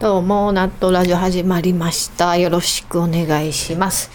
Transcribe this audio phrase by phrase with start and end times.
[0.00, 2.38] どうも、ナットラジオ始まりました。
[2.38, 4.10] よろしくお願いします。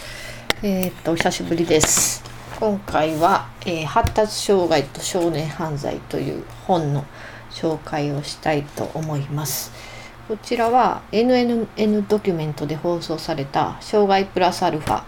[0.63, 2.23] えっ、と、お久しぶりです。
[2.59, 7.05] 今回は、えー、発達障害と少年犯罪という本の
[7.51, 9.71] 紹介をしたいと思います。
[10.27, 15.03] こちらは NNN ドキュメントで放送された障害プラスアルファ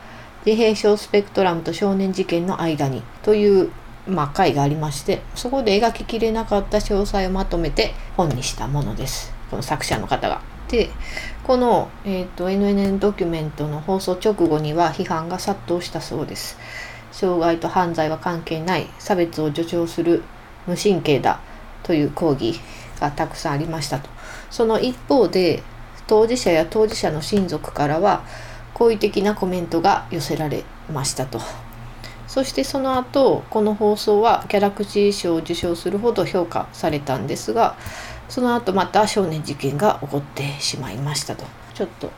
[0.45, 3.71] 自閉症スペクトラムと少年事件の間にという
[4.07, 10.56] まあ、回がありましてそこで描ききれなかった詳細をまとめて本にしたものですこの作者の方が。
[10.67, 10.89] で
[11.43, 16.57] この、えーと、NNN ドキュメントの放送直後には批判が殺到したそうです。
[17.11, 20.23] 障害と犯罪は関係ない差別を助長する
[20.67, 21.39] 無神経だ
[21.83, 22.59] という抗議
[22.99, 24.09] がたくさんありましたと。
[24.51, 25.63] その一方で
[26.05, 28.23] 当事者や当事者の親族からは
[28.73, 31.39] 好意的なコメントが寄せられましたと。
[32.27, 37.77] そしてその後この放送はギャラクシー賞を受賞するほど評価されたんですが
[38.29, 41.45] その後また少年事件が起こってしまいましたと。
[41.73, 42.11] ちょっと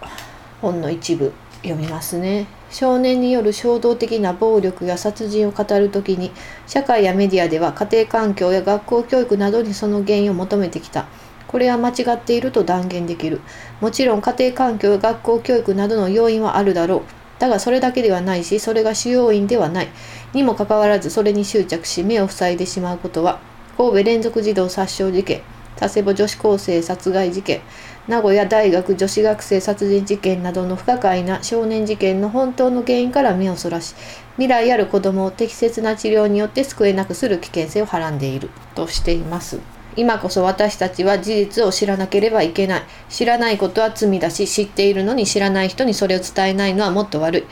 [0.62, 1.32] 本の一部
[1.64, 2.48] 読みますね。
[2.72, 6.32] 少年による衝動的な暴力や殺人を語る時に
[6.68, 11.08] 社会やメディアでは家庭環境や学校教育などにその原因を求めてきた。
[11.48, 13.42] これは間違っていると断言できる。
[13.82, 17.02] もちろん家庭環境や学校教育などの要因はあるだろう。
[17.40, 19.88] だがそれだけではないし、それが主要因ではない。
[20.34, 23.40] にもかかわらずそれに執着し目を塞いでしまうことは、
[23.78, 25.42] 神戸連続児童殺傷事件、
[25.80, 27.62] 佐世保女子高生殺害事件、
[28.10, 33.96] 名古屋大学女子学生殺人事件などの不可解な少年事件の本当の原因から目をそらし、
[34.34, 39.60] 未来ある子供を適切な治療によって救えなくする危険性をはらんでいるとしています。
[39.96, 42.82] 今こそ私たちは事実を知らなければいけない。
[43.08, 47.44] 知らないことは罪だし、知っているのに知らない人にそれを伝えないのはもっと悪い。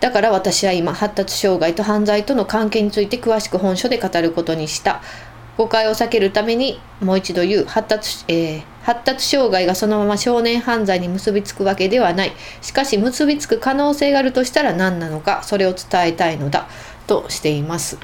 [0.00, 5.02] だから私は今、発達障害と犯罪との関係について詳しく本書で語ることにした。
[5.60, 16.66] 誤解を避けるためにもう一度言う発達,、えー、発達障害がそのまま少年犯罪に結びつくわけではないしかし結びつく可能性があるとしたら何なのかそれを伝えたいのだ
[17.06, 17.98] としています。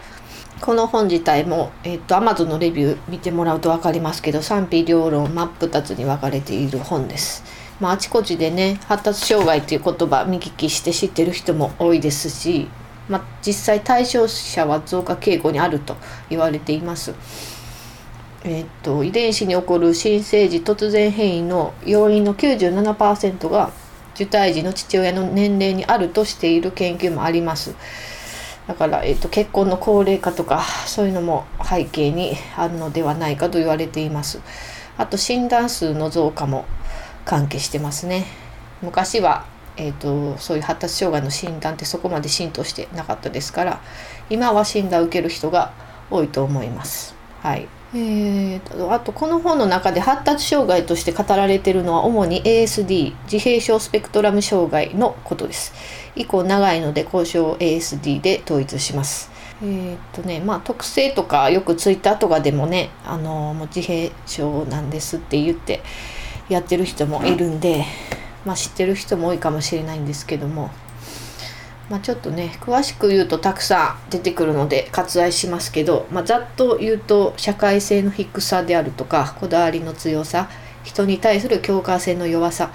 [0.60, 7.44] この本自体も、えっ、と、Amazon のレビュー見てもらうと分かりますけど、賛否両論真っ二つに分かれている本です。
[7.78, 12.68] まあ、あちこちでね、発達障害という言葉見聞きして知ってる人も多いですし、
[13.08, 15.96] まあ、実際対象者は増加傾向にあると
[16.28, 17.14] 言われています。
[18.44, 23.72] えっ、と、遺伝子に起こる新生児突然変異の要因の97%が
[24.14, 27.74] 受胎児の父親の年齢にあるとしている研究もあります。
[28.66, 34.40] だから、えーと、結婚の高齢化とかそういうのも背景にあるのではないかと言われています。
[34.98, 36.64] あと診断数の増加も
[37.24, 38.26] 関係してますね。
[38.82, 39.44] 昔は、
[39.76, 43.80] えーと、そういう発達障害の診断ってそこまで浸透してなかったですから
[44.30, 45.72] 今は診断を受ける人が
[46.10, 47.14] 多いと思います。
[47.42, 55.72] はい、えーと、あとこの本の中で発達障害として語られているのは主に ASD 自閉症スペクトラム障害のことです。
[56.16, 59.30] 以降長いので交渉 ASD で統一します。
[59.62, 65.82] えー、っとねまあ特性とかよくツイッターとかでもねあの自閉症なんですって言って
[66.48, 67.84] やってる人もいるんで、
[68.46, 70.70] まあ、知ってる人も多いかもしれないんですけども、
[71.90, 80.48] まあ、ちょっとね詳しく言うとたくさん出てくるので割愛しますけど、まあ、ざっと言うと社会性の低さであるとかこだわりの強さ
[80.84, 82.72] 人に対する共感性の弱さ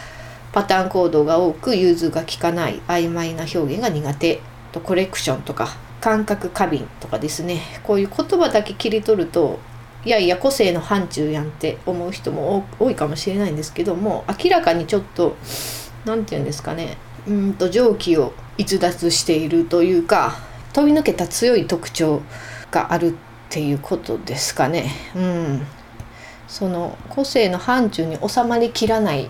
[0.51, 4.41] パターン行動が多く融通が利かない曖昧な表現が苦手
[4.73, 5.69] とコレクションとか
[6.01, 7.61] 感覚過敏とかですね。
[7.83, 9.59] こういう言葉だけ切り取ると
[10.03, 15.35] いやいや個性の範疇やんって思う人も多いかもしれないんですけども明らかにちょっと
[16.05, 16.97] 何て言うんですかね
[17.27, 20.37] うんと蒸気を逸脱しているというか
[20.73, 22.21] 飛び抜けた強い特徴
[22.71, 23.13] があるっ
[23.49, 24.91] ていうことですかね。
[25.13, 25.67] うん、
[26.47, 29.29] その個性の範疇に収まりきらない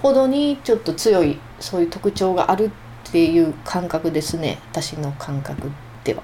[0.00, 5.70] ほどにちょっと強いそういう特徴があるっていう感覚ですね私の感覚
[6.04, 6.22] では。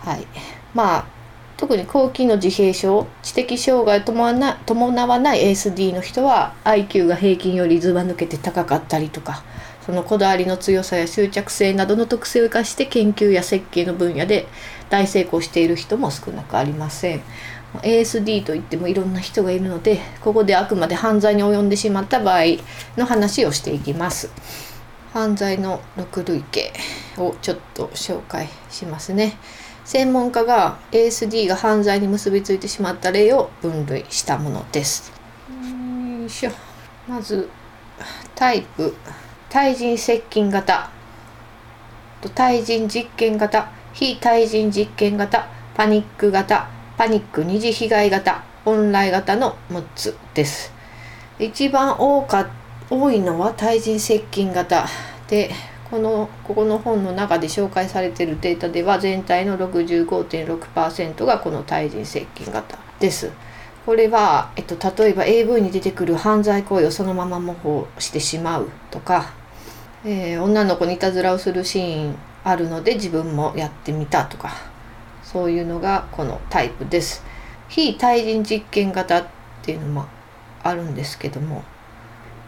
[0.00, 0.26] はい、
[0.74, 1.21] まあ
[1.62, 9.44] 特に後期の自閉症知的障害を伴わない ASD の人は IQ が平均よりずば抜けて高かったりとか
[9.86, 14.48] そのこだわりの強さや執着性などの特性を生かして研究や設計の分野で
[14.90, 17.22] 大成功している人も少なくありません。
[17.74, 22.42] ASD といってもいろんな人がいるのでここであくまで犯罪に及んでしまった場合
[22.98, 24.30] の話をしていきます
[25.12, 29.38] 犯罪の6類型をちょっと紹介しますね
[29.84, 35.12] 専門家が ASD が犯罪に結びついてしまった例を分類したものです。
[35.50, 36.50] よいしょ。
[37.08, 37.48] まず
[38.34, 38.94] タイプ。
[39.48, 40.90] 対人接近型。
[42.34, 43.70] 対人実験型。
[43.92, 45.46] 非対人実験型。
[45.74, 46.68] パニック型。
[46.96, 48.44] パニック二次被害型。
[48.64, 50.72] オンライン型の6つです。
[51.38, 52.48] 一番多か
[52.88, 54.86] 多いのは対人接近型。
[55.28, 55.50] で
[55.92, 63.30] このここの本の中で紹介されているデータでは全体の65.6%がこの対人接近型です。
[63.84, 69.34] これは、えっと、例えば AV に出てくる犯罪行為をそのまま模倣してしまうとか、
[70.02, 74.54] えー、女の子にいたずらをするシーンあるので自分もやってみたとか
[75.22, 77.22] そういうのがこのタイプです。
[77.68, 79.26] 非対人実験型っ
[79.60, 80.06] ていうのも
[80.62, 81.64] あるんですけども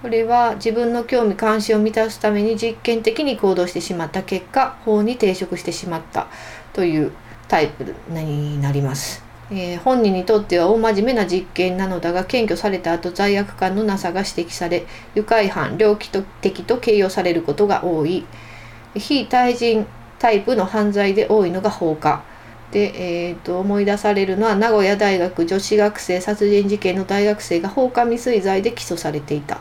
[0.05, 6.27] これは自分の興味関心を満たすために実験的に行動してしまった結果法に抵触してしまった
[6.75, 7.11] という
[7.49, 9.25] タイプになります。
[9.51, 14.85] えー、本人にとっては大真面目な実験なのだが検挙された後罪悪感のなさが指摘され
[15.15, 16.11] 愉快犯猟奇
[16.43, 18.27] 的と形容されることが多い。
[18.95, 19.87] 非対人
[20.19, 22.23] タイプの犯罪で多いのが放火。
[22.73, 29.61] で、えーと、思い出されるのは名古屋大学女子学生殺人事件の大学生が放火未遂罪で起訴されていた、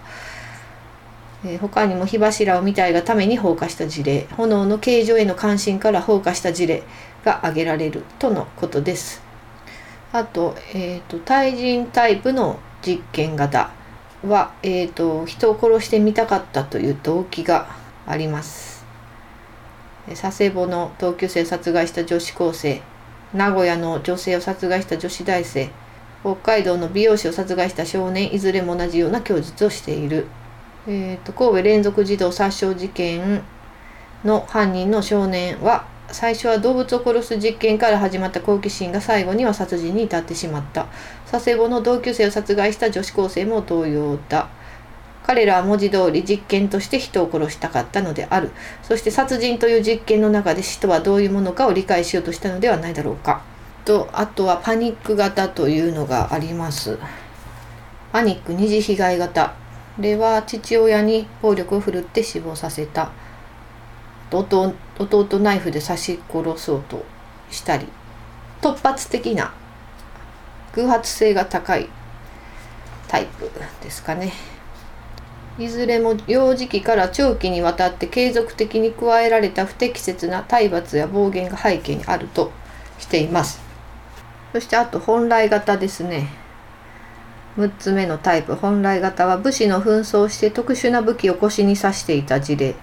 [1.46, 4.28] え、他にも火柱を見たいがために放火した事例。
[4.38, 6.84] 炎の形状への関心から放火した事例
[7.26, 9.22] が挙げられるとのことです。
[10.12, 13.72] あと,、えーと、対人タイプの実験型
[14.26, 17.68] は、えーと、人を殺してみたかったという動機が
[18.08, 18.86] あります。
[20.10, 22.82] 佐世保の同級生を殺害した女子高生
[23.34, 25.70] 名古屋の女性を殺害した女子大生
[26.22, 30.28] 北海道の美容師を殺害した少年いずれも同じような供述をしている、
[30.86, 33.42] えーと神戸連続児童殺傷事件
[34.24, 40.88] の犯人の少年は最初は動物を殺す実験から始まった好奇心が最後には殺人に至ってしまった。
[41.30, 44.50] 佐世保の同級生を殺害した女子高生も同様だ。
[45.24, 48.52] 彼らは文字通り実験として人を殺したかったのである。
[48.84, 53.42] そして殺人という実験の中で死とはどういうものかを理解しようとしたのではないだろうか。
[53.86, 57.00] とあとはパニック型というのがあります。
[58.12, 59.63] パニック二次被害型。
[60.00, 63.12] れは父親に暴力を振るって死亡させた。
[64.32, 67.06] 弟弟ナイフで刺し殺そうと
[67.52, 67.88] したり。
[68.62, 69.54] 突発的な
[70.74, 71.90] 偶発性が高い
[73.08, 73.52] タイプ
[73.82, 74.32] ですかね。
[75.60, 82.52] いずれも幼児期から長期にわたって継続的に加えられた不適切な体罰や暴言が背景にあると
[82.98, 83.62] しています。
[84.52, 86.43] そしてあと本来型ですね。
[87.58, 92.76] 6つ目のタイプ本来型は武士の紛争して特殊な武器を腰に刺していた事例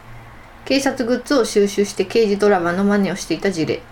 [0.64, 3.82] 警察グッズを収集して刑事ドラマの真似をしていた事例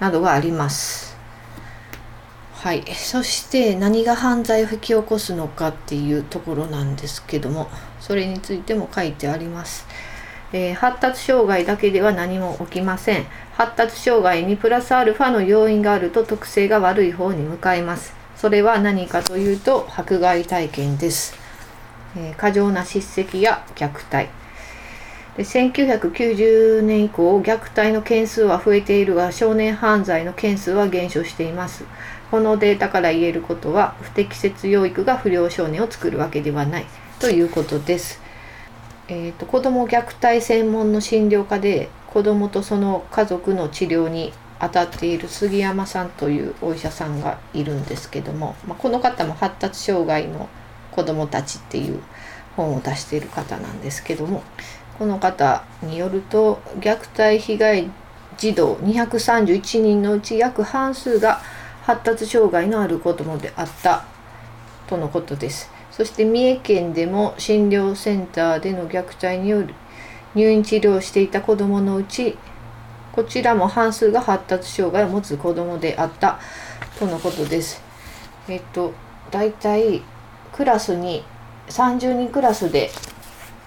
[0.00, 1.16] などがあります。
[2.52, 7.68] はい、そして何が犯罪を引き起こすのかっていうところなんですけども
[8.00, 9.86] それについても書いてあります。
[10.52, 13.26] えー、発達障害だけでは何も起きません。
[13.52, 18.15] 発達障害にプラスアルファの要因があると特性が悪い方に向かいます。
[18.36, 21.34] それは何かというと迫害体験です。
[22.16, 24.28] えー、過剰な叱責や虐待。
[25.36, 31.84] で1990年以降虐待の件数は増えているが少年犯罪の件数は減少しています
[32.30, 36.86] このデータから言えることは不適切養育が不良少年を作るわけではない
[37.20, 38.20] ということです、
[39.08, 50.48] えーと、子ども虐待専門の診療科で子どもとその家族の治療に当たっている杉山さんというお医者さんがいるんですけども、まあ、この方も発達障害の
[50.92, 52.00] 子どもたちっていう
[52.56, 54.42] 本を出している方なんですけども
[54.98, 57.90] この方によると虐待被害
[58.38, 61.40] 児童231人のうち約半数が
[61.82, 64.04] 発達障害のある子どもであった
[64.86, 65.70] とのことです。
[65.90, 69.74] そして三重県でも診療センターでの虐待による
[70.34, 72.36] 入院治療をしていた子どものうち
[73.16, 76.38] こちらも半数が発達障害を持つ子どもであった
[76.98, 77.82] とのことです。
[78.46, 78.92] えっと
[79.30, 80.02] 大体
[80.52, 81.24] クラスに
[81.68, 82.90] 30人クラスで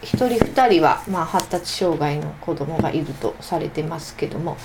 [0.04, 4.56] 1人2人は、まあ、発達障害の子どもがいるとされてますけども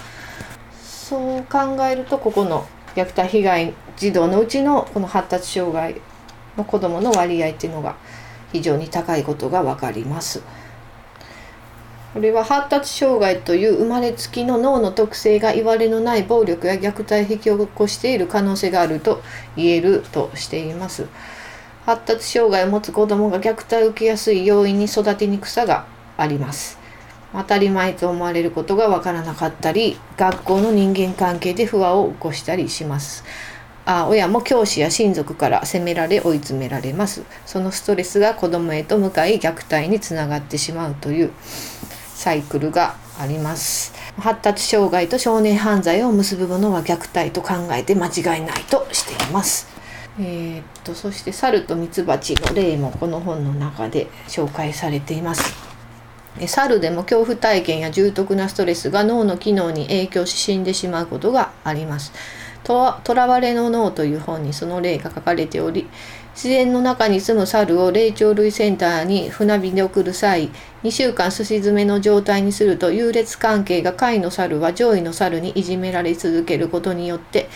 [0.82, 6.00] そう考えるとここの虐待被害児童のうちのこの発達障害
[6.58, 7.96] の子どもの割合っていうのが
[8.52, 10.42] 非常に高いことが分かります。
[12.14, 19.20] これは発達障害という生まれつきの脳の特性がいわれのない暴力や虐待を引き起こしている可能性があると
[19.56, 21.08] 言えるとしています。
[21.84, 26.78] 発達障害を持つ子どもが虐待を受けやすい要因に育てにくさがあります。
[27.32, 33.24] 当たり前と思われることがわからなかったり学校の人間関係で不和を起こしたりします。
[33.86, 37.24] あ親も教師や親族から責められ追い詰められます。
[37.44, 41.32] そのストレスが子どもへと向かい虐待につながってしまうという
[42.14, 43.92] サイクルがあります。
[44.18, 49.68] 発達障害と少年犯罪を結ぶものは虐待と考えて間違いないとしています。
[50.18, 55.54] えー、っとそして猿とミツバチの例もこの本の中で紹介されています。
[56.46, 62.12] 猿でも恐怖体験や重篤なストレスが脳の機能に影響し死んでしまうことがあります。
[62.64, 65.86] とらわれの脳という本にその例が書かれており
[66.34, 70.50] 自然の中に住む猿を霊長類センターに船便で送る際
[70.82, 76.64] 2週間すし詰めの状態にすると優劣関係が下位の猿は上位の猿にいじめられ続ける。
[76.74, 77.48] ことによって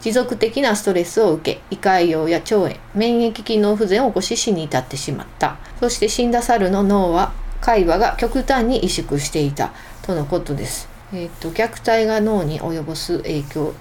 [0.00, 5.56] 持続的なストレスを受け胃潰瘍や腸炎免疫機能不全を起こし死に至ってしまった。
[5.80, 7.32] そして死んだ猿の脳は
[7.62, 9.72] 海馬が極端に萎縮していた。
[10.02, 10.88] とのことです。
[11.12, 13.72] えーと、と虐待が脳に及ぼす影響。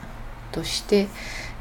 [0.55, 1.07] として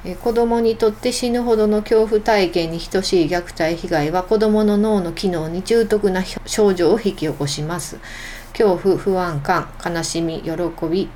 [0.06, 7.98] え子供にとって死ぬほどの恐怖体験に等しい虐待被害は子供の脳の機能に重篤な症状を引き起こします。
[8.52, 10.52] 恐怖、不安感、悲しみ、喜
[10.86, 11.08] び、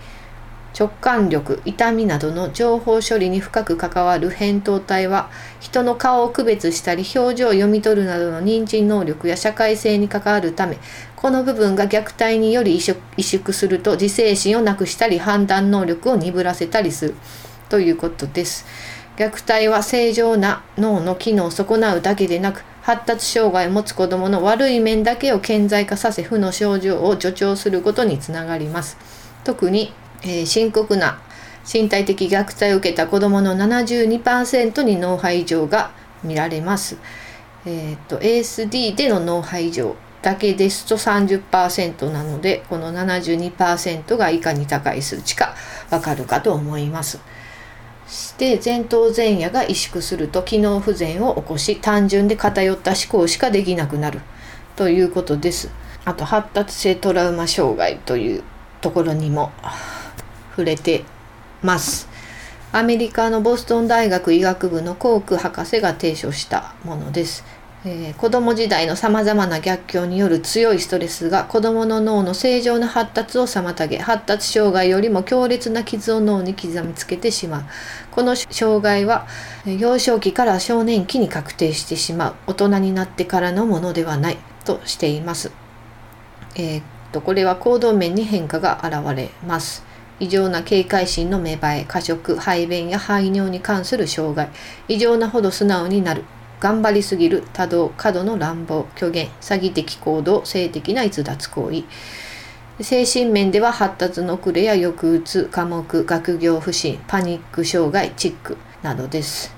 [0.79, 5.29] 直感力、痛みなどの情報処理に深く関わる扁桃体は
[5.61, 10.79] 人の顔を区別したり表情を読み取るなどの認知能力や社会性に関わるため
[11.17, 17.15] この部分が虐待により萎縮すると自制心をなくしたり判断能力を鈍らせたりする。
[17.69, 18.67] ということです。
[19.17, 28.97] 虐待は正常な脳の機能を損なうだけでなく発達障害を持つ子どもの悪い面だけを顕在化させ負の症状を助長することにつながります。
[29.45, 31.21] 特に、えー、深刻な
[31.71, 35.91] 身体的虐待を受けた子どもの72%に脳波異常が
[36.23, 36.97] 見られます。
[37.67, 45.55] えーと、ASD での脳波異常だけですと30%なのでこの72%がいかに高い数値か
[45.91, 47.21] わかるかと思います。
[48.09, 54.21] して前頭前野が萎縮すると機能不全を起こし単純で偏った思考しかできなくなる
[54.77, 55.71] ということです。
[56.05, 58.43] あと発達性トラウマ障害という
[58.81, 59.53] ところにも
[60.51, 61.05] 触れて
[61.63, 62.09] ます。
[62.73, 67.45] アメリカのボストン大学医学部のコーク博士が提唱したものです。
[67.85, 77.63] えー、子供時代のさまざまな逆境による強いストレスが子供の脳の正常な発達を妨げ発達障害よりも強烈な傷を脳に刻みつけてしまう。
[78.11, 79.29] この障害は
[79.65, 82.35] 幼少期から少年期に確定してしまう。
[82.49, 85.53] 大人になってからのものではないとしています、
[86.57, 86.83] えー、っ
[87.13, 89.85] とこれは行動面に変化が現れます。
[90.21, 94.49] 異常な警戒心の芽生え過食排便や排尿に関する障害。
[94.89, 96.25] 異常なほど素直になる。
[96.61, 101.85] 頑張りすぎる多動過度の乱暴虚言詐欺的行動性的な逸脱行為。
[102.81, 109.53] 精神面では発達の遅れや抑うつ科目学業不振パニック障害チックなどです、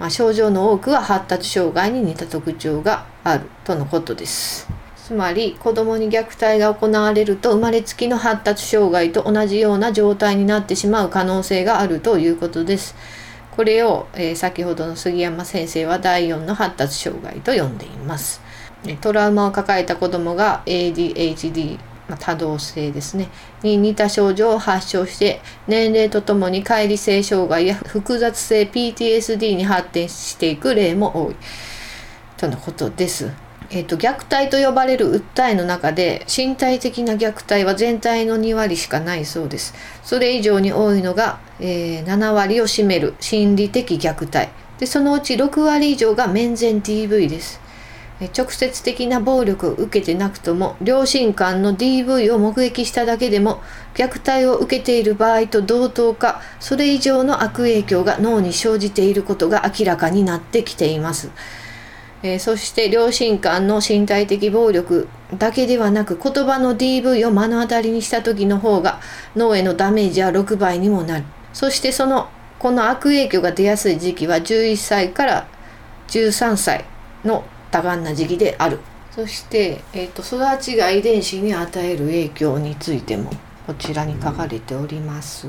[0.00, 4.66] まあ、症状の多くは発達障害に似た特徴があるとのことです。
[4.96, 12.96] つまり子供に虐待が行われると生まれつきの発達障害と同じような状態になってしまう可能性があるということです。
[13.56, 18.42] これを、えー、先ほどの杉山先生は第4の発達障害と呼んでいます。
[19.00, 23.28] トラウマを抱えた子どもが ADHD、ま、多動性ですね
[23.62, 31.36] に似た症状を発症して年齢とともに乖離性障害や複雑性 PTSD に発展していく例も多い
[32.36, 33.45] とのことです。
[33.70, 39.74] えーと、虐待と呼ばれる訴えの中で身体的な虐待は全体の2割しかないそうです。
[40.02, 47.60] それ以上に多いのが、えー、7割を占める心理的虐待でそのうち6割以上が面前 DV です
[48.20, 48.28] え。
[48.36, 53.62] 直接的な暴力を受けてなくとも両親間の DV を目撃しただけでも
[53.94, 61.30] 虐待を受けている場合と同等かそれ以上の悪影響が脳に生じていることが明らかになってきています。
[62.22, 65.08] えー、そして両親間の身体的暴力
[65.38, 69.00] だけではなく言葉の DV を目の当たりにした時の方が
[69.34, 75.48] 脳へのダメージは6倍にもなるそしてそのこの悪影響が出やすい時期は11歳から
[76.08, 76.84] 13歳
[77.24, 78.80] の多感な時期である
[79.10, 83.30] そして、えーと、育ちが遺伝子に与える影響についても
[83.66, 85.48] こちらに書かれております。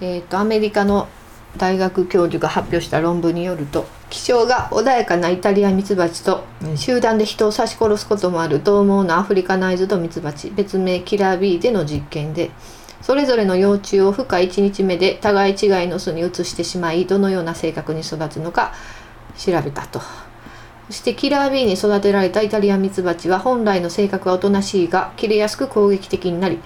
[0.00, 1.08] えーとアメリカの
[1.56, 6.44] 大学教授が発表した論文によると気性が穏やかなイタリアミツバチと
[6.76, 12.50] 集団で人を刺し殺すこともある獰猛なアフリカナイズドミツバチ別名キラー B での実験で
[13.02, 18.72] それぞれの幼虫を孵化1日目で互い違いの巣に移してしまいどのような性格に育つのか
[19.36, 20.00] 調べたと。
[20.88, 26.58] そしてキラー B に育てられたイタリアミツバチは本来の性格はおとなしいが切れやすく攻撃的になりイ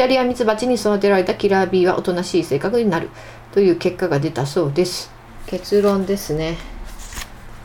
[0.00, 3.10] タリアミツバチに育てられたキラー B はおとなしい性格になる
[3.52, 5.12] という結果が出たそうです。
[5.44, 6.56] 結論ですね。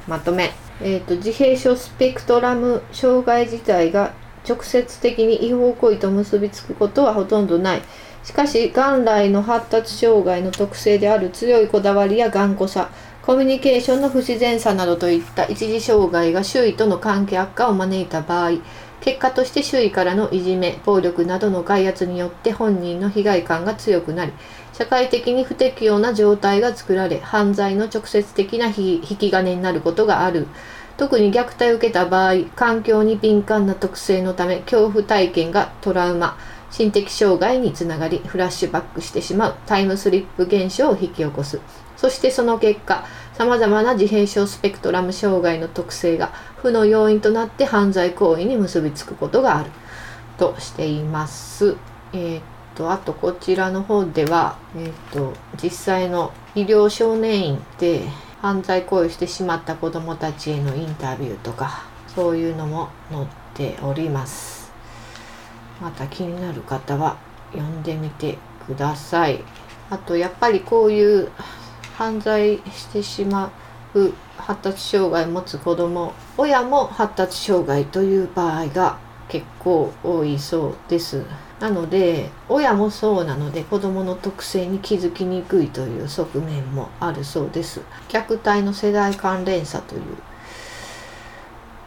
[0.05, 0.51] まとめ、
[0.81, 4.11] えーと、自閉症スペクトラム障害自体が
[4.45, 7.81] 直接的に違法行為と結びつくことはほとんどない。
[8.25, 12.89] しかし元来の発達障害の特性である強いこだわりや頑固さ
[13.21, 18.51] コミュニケーションの不自然さなどといった一時障害が周囲との関係悪化を招いた場合
[19.05, 24.33] 結果として周囲からのいじめ暴力などの外圧によって本人の被害感が強くなり
[24.73, 30.47] 社会的に不適応な状態が作られ犯罪の直接的な引き金になることがある。
[30.97, 36.37] 特に虐待を受けた場合環境に敏感な特性のため恐怖体験がトラウマ
[36.71, 41.59] 心的障害につながりフラッシュバックしてしまうタイムスリップ現象を引き起こす。
[41.97, 46.31] そしてその結果さまざまな自閉症スペクトラム障害の特性が
[46.65, 49.69] 負の要因となって犯罪行為に結びつくことがある
[50.37, 51.75] としています。
[52.13, 52.43] えー、っ
[52.75, 58.01] とあとこちらの方では、えー、っと実際の医療少年院で
[58.41, 64.71] 犯罪行為してしまった子どもたちへのインタビューとかそういうのも載っております。
[65.81, 67.17] また気になる方は
[67.51, 69.43] 読んでみてください。
[69.89, 71.29] あとやっぱりこういう
[71.97, 73.51] 犯罪してしまう
[74.37, 78.97] 発達障害を持つ子ども親も発達障害という場合が
[79.27, 81.23] 結構多いそうです。
[81.59, 87.81] なので親もそうなので子どもの特性に気づきにくいという側面もあるそうです。
[88.09, 90.01] 虐待の世代関連差という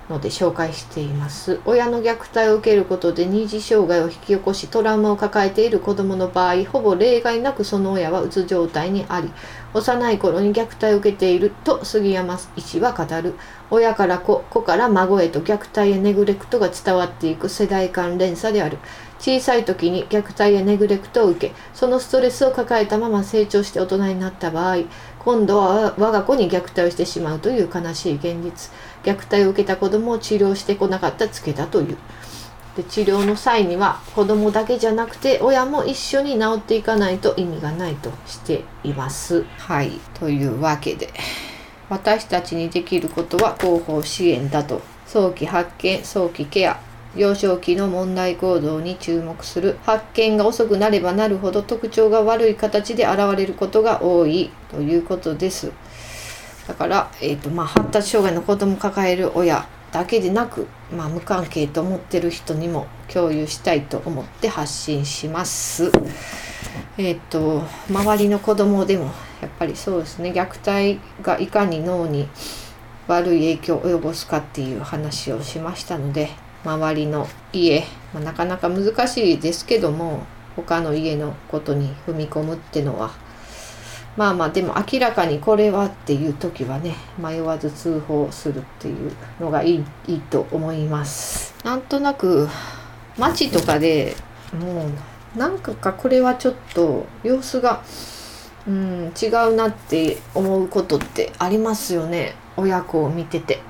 [0.09, 1.61] ので紹介しています。
[1.65, 9.31] 親の虐待を受けることで二次障害を引き起こしトラウマを抱えている子どもの場合ほぼ例外なくその親はうつ状態にあり
[9.75, 13.35] 幼い頃に虐待を受けていると杉山医師は語る。
[13.71, 18.79] 親から子子から孫へと虐待やネグレクトが伝わっていく世代間連鎖である。
[19.19, 24.85] 小さい時に虐待やネグレクトを受けそのストレスを抱えたまま成長して大人になった場合
[25.19, 28.71] 今度は我が子に虐待をしてしまうという悲しい現実。
[29.05, 31.97] 虐待を受けた子どもを治療してこなかったつけだという。
[32.77, 39.45] で治療の際には子どもだけじゃなくて親も一緒に治っていかないと意味がないとしています。
[39.59, 41.09] はいというわけで
[41.89, 44.81] 私たちにできることは後方支援だと。
[45.07, 46.79] 早期発見早期ケア
[47.17, 49.79] 幼少期の問題行動に注目する。
[49.85, 55.73] 発見が遅くなればなるほど特徴が悪い形で現れることが多いということです。
[56.69, 65.91] だから、えーとまあ、発達障害の子供を抱える親だけでなく、まあ、無関係と思ってる人にも共有したいと思って発信します。
[66.99, 69.07] えっ、ー、と周りの子供でも
[69.41, 72.29] やっぱりそうですね虐待がいかに脳に
[73.07, 76.29] 悪い影響を及ぼすかっていう話をしましたので
[76.65, 80.27] 周りの家、まあ、なかなか難しいですけども
[80.57, 83.13] 他の家のことに踏み込むってのは
[84.19, 91.55] まあまあでも明らかにこれはっていう時はね迷わず通報するっていうのがいいいいと思います。
[91.65, 92.49] なんとなく
[93.17, 94.17] 街とかで
[94.53, 94.87] も
[95.37, 97.85] うなんかかこれはちょっと様子が
[98.67, 102.35] うん違うなって思うことってありますよね。
[102.57, 103.61] 親子を見てて。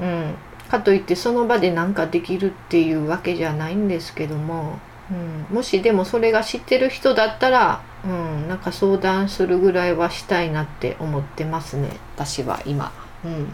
[0.00, 0.34] うん、
[0.68, 12.92] かといってその場で何かできるっていうわけじゃないんですけども、うん、もしでもそれが知ってる人だったら、うん、なんか相談するぐらいはしたいなって思ってますね私は今。
[13.24, 13.48] うん、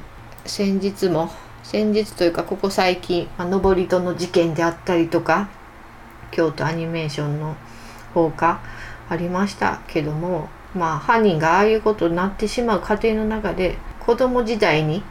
[0.45, 1.31] 先日も
[1.63, 5.49] 先日というかここ最近、まあ、登戸の事件であったりとか
[6.33, 7.57] 京都アニメーションの
[8.15, 8.61] 放火
[9.09, 15.03] ありましたけどもまあ犯人がああいうことになってしまう過程の中で子供時代に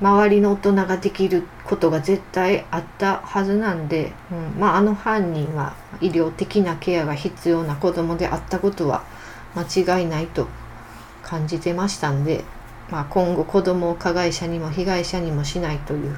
[0.00, 9.04] 周りの大人ができることが絶対あったはずなんで、うん、まああの犯人は医療的なケアが必要な子供であったことは
[9.56, 10.46] 間違いないと
[11.22, 12.44] 感じてましたんで、
[12.90, 16.16] まあ、今後子供を加害者にも被害者にもしないという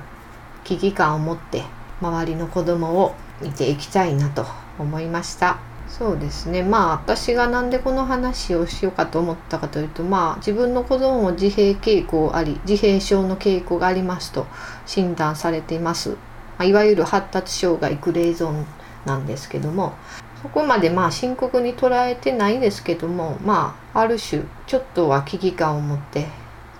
[0.65, 1.63] 危機感を持って
[2.01, 4.45] 周りの子供を見ていきたいなと
[4.79, 5.70] 思いました。
[6.01, 6.63] そうですね。
[6.63, 14.47] まあ私が何でこの話をしようかと思ったかというとまあ自分の子供も自閉傾向あり自閉症の傾向がありますと
[14.87, 16.17] 診断されています、ま
[16.61, 18.65] あ、いわゆる発達障害グレーゾーン
[19.05, 19.93] なんですけども
[20.41, 26.29] そこまでまあ深刻に捉えてないですけどもまあある種ちょっとは危機感を持って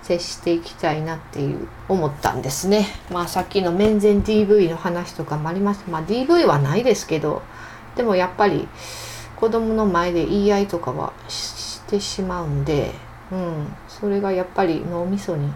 [0.01, 2.87] 接していきたいなっていう思ったんですね。
[3.11, 5.91] まあさっきの面前 DV の話とかもありました。
[5.91, 7.43] まあ DV はないですけど
[7.95, 8.67] でもやっぱり
[9.41, 12.91] 子供の前で言い合いとかはしてしまうんで、
[13.31, 15.51] うん、それがやっぱり脳みそに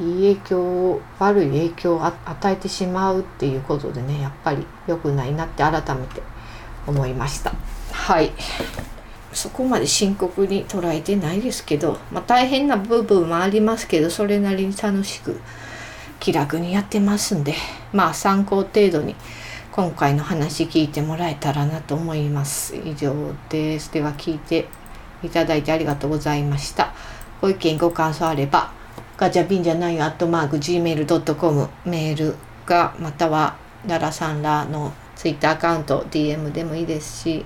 [0.00, 2.16] いい影響を悪い影響を与
[2.50, 6.22] えてしまうっていうことでねやっぱり良くないなって改めて
[6.86, 7.52] 思いました。
[7.92, 8.32] はい。
[9.34, 15.38] そこまで深刻に捉えてないですけど、まあ、大変な部分もありますけどそれなりに楽しく
[16.18, 17.54] 気楽にやってますんで
[17.92, 19.14] まあ参考程度に
[19.72, 22.76] 今回の話聞いてもらえたらなと思います。
[22.76, 23.14] 以上
[23.48, 23.92] です。
[23.92, 24.68] では聞いて
[25.22, 26.92] いただいてありがとうございました。
[27.40, 28.78] ご意見ご感想あれば
[29.18, 37.44] ガチャピンじゃないよ、アットマーク、gmail.com メールが、または、ララさんらのツイッターアカウント、DM でもいいですし、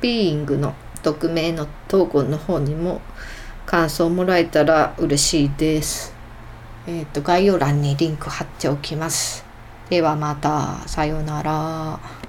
[0.00, 3.00] ピーイングの匿名の投稿の方にも
[3.66, 6.12] 感想もらえたら嬉しいです。
[6.88, 9.51] えっ、と、概要欄にリンク貼っておきます。
[9.92, 12.21] ではまた、さようなら。